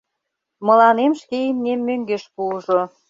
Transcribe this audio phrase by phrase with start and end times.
[0.67, 2.81] Мыланем шке имнем мӧҥгеш пуыжо.